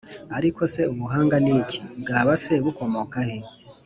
[0.37, 1.79] Ariko se Ubuhanga ni iki?
[2.01, 3.37] Bwaba se bukomoka he?